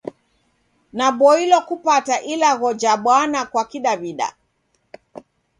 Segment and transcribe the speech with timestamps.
[0.93, 4.33] Naboilwa kupata Ilagho ja Bwana kwa Kidaw'ida.